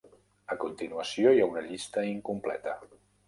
[0.55, 2.77] A continuació hi ha una llista incompleta.